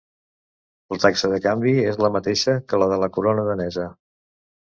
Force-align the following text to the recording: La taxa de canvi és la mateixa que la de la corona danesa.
La 0.93 0.97
taxa 1.01 1.29
de 1.33 1.37
canvi 1.43 1.73
és 1.89 1.99
la 2.05 2.09
mateixa 2.15 2.55
que 2.73 2.79
la 2.85 2.87
de 2.95 2.99
la 3.05 3.11
corona 3.19 3.45
danesa. 3.51 3.87